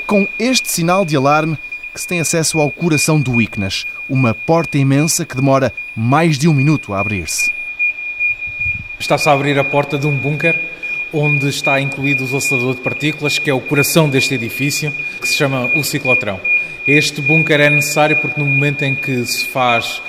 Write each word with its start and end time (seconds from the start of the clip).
com 0.00 0.28
este 0.38 0.70
sinal 0.70 1.04
de 1.04 1.16
alarme 1.16 1.56
que 1.94 2.00
se 2.00 2.06
tem 2.06 2.20
acesso 2.20 2.60
ao 2.60 2.70
coração 2.70 3.20
do 3.20 3.40
Icknas, 3.40 3.86
uma 4.08 4.34
porta 4.34 4.78
imensa 4.78 5.24
que 5.24 5.34
demora 5.34 5.72
mais 5.96 6.38
de 6.38 6.46
um 6.46 6.52
minuto 6.52 6.92
a 6.92 7.00
abrir-se. 7.00 7.50
Está-se 9.00 9.28
a 9.28 9.32
abrir 9.32 9.58
a 9.58 9.64
porta 9.64 9.98
de 9.98 10.06
um 10.06 10.16
bunker 10.16 10.60
onde 11.12 11.48
está 11.48 11.80
incluído 11.80 12.24
o 12.24 12.36
acelerador 12.36 12.74
de 12.74 12.82
partículas, 12.82 13.38
que 13.38 13.48
é 13.48 13.54
o 13.54 13.60
coração 13.60 14.08
deste 14.08 14.34
edifício, 14.34 14.92
que 15.20 15.28
se 15.28 15.34
chama 15.34 15.70
o 15.74 15.82
ciclotrão. 15.82 16.40
Este 16.86 17.20
bunker 17.20 17.60
é 17.60 17.70
necessário 17.70 18.16
porque 18.16 18.40
no 18.40 18.46
momento 18.46 18.82
em 18.82 18.94
que 18.94 19.24
se 19.24 19.46
faz 19.46 20.02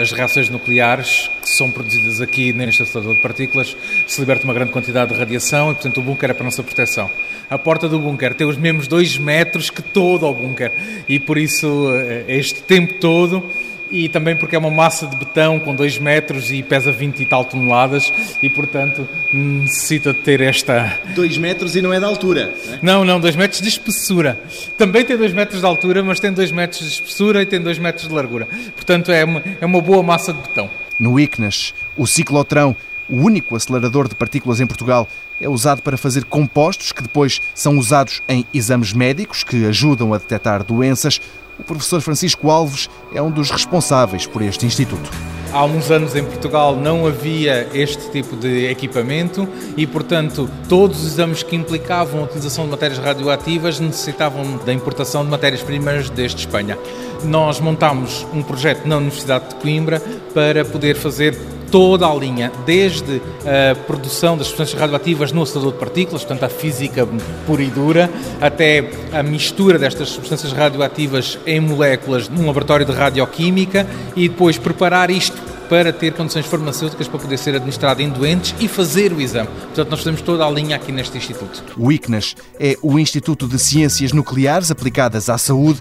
as 0.00 0.12
reações 0.12 0.48
nucleares 0.48 1.30
que 1.42 1.48
são 1.48 1.70
produzidas 1.70 2.20
aqui 2.20 2.52
neste 2.52 2.82
acelerador 2.82 3.16
de 3.16 3.20
partículas, 3.20 3.76
se 4.06 4.20
liberta 4.20 4.44
uma 4.44 4.54
grande 4.54 4.70
quantidade 4.70 5.12
de 5.12 5.18
radiação 5.18 5.70
e, 5.70 5.74
portanto, 5.74 5.98
o 5.98 6.02
bunker 6.02 6.30
é 6.30 6.32
para 6.32 6.42
a 6.42 6.46
nossa 6.46 6.62
proteção. 6.62 7.10
A 7.50 7.58
porta 7.58 7.88
do 7.88 7.98
bunker 7.98 8.34
tem 8.34 8.46
os 8.46 8.56
mesmos 8.56 8.86
2 8.86 9.18
metros 9.18 9.70
que 9.70 9.82
todo 9.82 10.26
o 10.26 10.32
bunker 10.32 10.72
e, 11.08 11.18
por 11.18 11.36
isso, 11.36 11.88
uh, 11.88 12.24
este 12.28 12.62
tempo 12.62 12.94
todo 12.94 13.44
e 13.94 14.08
também 14.08 14.36
porque 14.36 14.56
é 14.56 14.58
uma 14.58 14.70
massa 14.70 15.06
de 15.06 15.14
betão 15.14 15.60
com 15.60 15.72
2 15.72 15.98
metros 15.98 16.50
e 16.50 16.62
pesa 16.62 16.90
20 16.90 17.20
e 17.20 17.26
tal 17.26 17.44
toneladas 17.44 18.12
e, 18.42 18.50
portanto, 18.50 19.08
necessita 19.32 20.12
de 20.12 20.18
ter 20.18 20.40
esta... 20.40 20.98
2 21.14 21.38
metros 21.38 21.76
e 21.76 21.80
não 21.80 21.92
é 21.92 22.00
de 22.00 22.04
altura? 22.04 22.52
Não, 22.82 23.04
não, 23.04 23.20
2 23.20 23.36
metros 23.36 23.60
de 23.60 23.68
espessura. 23.68 24.38
Também 24.76 25.04
tem 25.04 25.16
2 25.16 25.32
metros 25.32 25.60
de 25.60 25.66
altura, 25.66 26.02
mas 26.02 26.18
tem 26.18 26.32
2 26.32 26.50
metros 26.50 26.80
de 26.80 26.88
espessura 26.88 27.40
e 27.40 27.46
tem 27.46 27.60
2 27.60 27.78
metros 27.78 28.08
de 28.08 28.12
largura. 28.12 28.48
Portanto, 28.74 29.12
é 29.12 29.24
uma, 29.24 29.42
é 29.60 29.64
uma 29.64 29.80
boa 29.80 30.02
massa 30.02 30.32
de 30.32 30.40
betão. 30.40 30.68
No 30.98 31.18
ICNAS, 31.20 31.72
o 31.96 32.06
ciclotrão, 32.06 32.76
o 33.08 33.16
único 33.16 33.54
acelerador 33.54 34.08
de 34.08 34.16
partículas 34.16 34.60
em 34.60 34.66
Portugal, 34.66 35.08
é 35.40 35.48
usado 35.48 35.82
para 35.82 35.96
fazer 35.96 36.24
compostos 36.24 36.92
que 36.92 37.02
depois 37.02 37.40
são 37.54 37.78
usados 37.78 38.22
em 38.28 38.44
exames 38.54 38.92
médicos 38.92 39.44
que 39.44 39.66
ajudam 39.66 40.14
a 40.14 40.18
detectar 40.18 40.64
doenças 40.64 41.20
o 41.58 41.62
professor 41.62 42.00
Francisco 42.00 42.50
Alves 42.50 42.88
é 43.14 43.22
um 43.22 43.30
dos 43.30 43.50
responsáveis 43.50 44.26
por 44.26 44.42
este 44.42 44.66
instituto. 44.66 45.10
Há 45.52 45.64
uns 45.64 45.88
anos 45.88 46.16
em 46.16 46.24
Portugal 46.24 46.74
não 46.74 47.06
havia 47.06 47.68
este 47.72 48.10
tipo 48.10 48.34
de 48.34 48.66
equipamento 48.66 49.48
e, 49.76 49.86
portanto, 49.86 50.50
todos 50.68 51.00
os 51.00 51.12
exames 51.12 51.44
que 51.44 51.54
implicavam 51.54 52.22
a 52.22 52.24
utilização 52.24 52.64
de 52.64 52.72
matérias 52.72 52.98
radioativas 52.98 53.78
necessitavam 53.78 54.58
da 54.66 54.72
importação 54.72 55.24
de 55.24 55.30
matérias-primas 55.30 56.10
desde 56.10 56.40
Espanha. 56.40 56.76
Nós 57.22 57.60
montámos 57.60 58.26
um 58.34 58.42
projeto 58.42 58.84
na 58.86 58.96
Universidade 58.96 59.50
de 59.50 59.54
Coimbra 59.54 60.02
para 60.34 60.64
poder 60.64 60.96
fazer 60.96 61.38
toda 61.74 62.06
a 62.06 62.14
linha, 62.14 62.52
desde 62.64 63.20
a 63.44 63.74
produção 63.74 64.38
das 64.38 64.46
substâncias 64.46 64.80
radioativas 64.80 65.32
no 65.32 65.42
acelerador 65.42 65.72
de 65.72 65.78
partículas, 65.80 66.22
portanto 66.22 66.44
a 66.44 66.48
física 66.48 67.04
pura 67.44 67.64
e 67.64 67.66
dura, 67.66 68.08
até 68.40 68.92
a 69.12 69.24
mistura 69.24 69.76
destas 69.76 70.10
substâncias 70.10 70.52
radioativas 70.52 71.36
em 71.44 71.58
moléculas 71.58 72.28
num 72.28 72.46
laboratório 72.46 72.86
de 72.86 72.92
radioquímica 72.92 73.88
e 74.14 74.28
depois 74.28 74.56
preparar 74.56 75.10
isto 75.10 75.36
para 75.68 75.92
ter 75.92 76.12
condições 76.12 76.46
farmacêuticas 76.46 77.08
para 77.08 77.18
poder 77.18 77.38
ser 77.38 77.56
administrado 77.56 78.00
em 78.00 78.08
doentes 78.08 78.54
e 78.60 78.68
fazer 78.68 79.12
o 79.12 79.20
exame. 79.20 79.48
Portanto, 79.48 79.90
nós 79.90 79.98
fazemos 79.98 80.20
toda 80.20 80.46
a 80.46 80.50
linha 80.52 80.76
aqui 80.76 80.92
neste 80.92 81.18
Instituto. 81.18 81.64
O 81.76 81.90
ICNAS 81.90 82.36
é 82.60 82.78
o 82.82 83.00
Instituto 83.00 83.48
de 83.48 83.58
Ciências 83.58 84.12
Nucleares 84.12 84.70
Aplicadas 84.70 85.28
à 85.28 85.36
Saúde. 85.38 85.80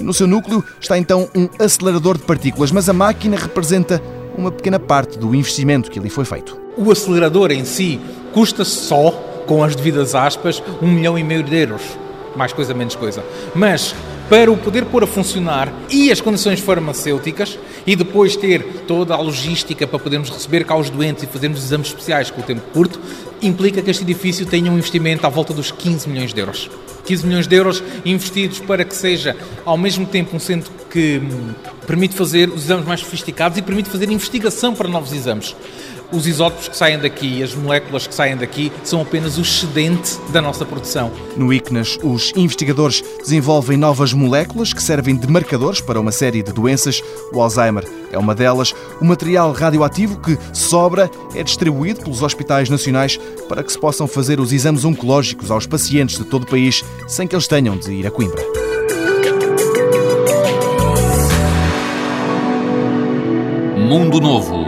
No 0.00 0.12
seu 0.12 0.26
núcleo 0.26 0.64
está 0.80 0.98
então 0.98 1.28
um 1.32 1.48
acelerador 1.64 2.18
de 2.18 2.24
partículas, 2.24 2.72
mas 2.72 2.88
a 2.88 2.92
máquina 2.92 3.36
representa 3.36 4.02
uma 4.38 4.52
pequena 4.52 4.78
parte 4.78 5.18
do 5.18 5.34
investimento 5.34 5.90
que 5.90 5.98
ali 5.98 6.08
foi 6.08 6.24
feito. 6.24 6.56
O 6.76 6.92
acelerador 6.92 7.50
em 7.50 7.64
si 7.64 8.00
custa 8.32 8.64
só, 8.64 9.10
com 9.46 9.64
as 9.64 9.74
devidas 9.74 10.14
aspas, 10.14 10.62
um 10.80 10.86
milhão 10.86 11.18
e 11.18 11.24
meio 11.24 11.42
de 11.42 11.54
euros. 11.56 11.82
Mais 12.36 12.52
coisa, 12.52 12.72
menos 12.72 12.94
coisa. 12.94 13.24
Mas 13.52 13.94
para 14.28 14.52
o 14.52 14.56
poder 14.56 14.84
pôr 14.84 15.02
a 15.02 15.06
funcionar 15.06 15.72
e 15.90 16.12
as 16.12 16.20
condições 16.20 16.60
farmacêuticas 16.60 17.58
e 17.84 17.96
depois 17.96 18.36
ter 18.36 18.84
toda 18.86 19.14
a 19.14 19.20
logística 19.20 19.86
para 19.86 19.98
podermos 19.98 20.28
receber 20.30 20.64
cá 20.64 20.76
os 20.76 20.88
doentes 20.88 21.24
e 21.24 21.26
fazermos 21.26 21.64
exames 21.64 21.88
especiais 21.88 22.30
com 22.30 22.40
o 22.40 22.44
tempo 22.44 22.60
curto, 22.72 23.00
implica 23.42 23.82
que 23.82 23.90
este 23.90 24.04
edifício 24.04 24.46
tenha 24.46 24.70
um 24.70 24.76
investimento 24.76 25.26
à 25.26 25.30
volta 25.30 25.52
dos 25.52 25.72
15 25.72 26.08
milhões 26.08 26.32
de 26.32 26.40
euros. 26.40 26.70
15 27.08 27.26
milhões 27.26 27.46
de 27.46 27.56
euros 27.56 27.82
investidos 28.04 28.60
para 28.60 28.84
que 28.84 28.94
seja 28.94 29.34
ao 29.64 29.78
mesmo 29.78 30.04
tempo 30.04 30.36
um 30.36 30.38
centro 30.38 30.70
que 30.90 31.18
hum, 31.18 31.54
permite 31.86 32.14
fazer 32.14 32.50
os 32.50 32.64
exames 32.64 32.86
mais 32.86 33.00
sofisticados 33.00 33.56
e 33.56 33.62
permite 33.62 33.88
fazer 33.88 34.10
investigação 34.10 34.74
para 34.74 34.88
novos 34.88 35.12
exames 35.14 35.56
os 36.10 36.26
isótopos 36.26 36.68
que 36.68 36.76
saem 36.76 36.98
daqui, 36.98 37.42
as 37.42 37.54
moléculas 37.54 38.06
que 38.06 38.14
saem 38.14 38.36
daqui, 38.36 38.72
são 38.82 39.02
apenas 39.02 39.36
o 39.36 39.42
excedente 39.42 40.18
da 40.30 40.40
nossa 40.40 40.64
produção. 40.64 41.10
No 41.36 41.52
ICNAS, 41.52 41.98
os 42.02 42.32
investigadores 42.34 43.02
desenvolvem 43.18 43.76
novas 43.76 44.12
moléculas 44.12 44.72
que 44.72 44.82
servem 44.82 45.16
de 45.16 45.28
marcadores 45.28 45.80
para 45.80 46.00
uma 46.00 46.12
série 46.12 46.42
de 46.42 46.52
doenças. 46.52 47.02
O 47.32 47.40
Alzheimer 47.40 47.84
é 48.10 48.18
uma 48.18 48.34
delas. 48.34 48.74
O 49.00 49.04
material 49.04 49.52
radioativo 49.52 50.18
que 50.18 50.38
sobra 50.52 51.10
é 51.34 51.42
distribuído 51.42 52.00
pelos 52.00 52.22
hospitais 52.22 52.68
nacionais 52.68 53.18
para 53.48 53.62
que 53.62 53.72
se 53.72 53.78
possam 53.78 54.06
fazer 54.06 54.40
os 54.40 54.52
exames 54.52 54.84
oncológicos 54.84 55.50
aos 55.50 55.66
pacientes 55.66 56.18
de 56.18 56.24
todo 56.24 56.44
o 56.44 56.46
país 56.46 56.84
sem 57.06 57.26
que 57.26 57.34
eles 57.34 57.46
tenham 57.46 57.76
de 57.76 57.92
ir 57.92 58.06
a 58.06 58.10
Coimbra. 58.10 58.42
Mundo 63.76 64.20
Novo 64.20 64.67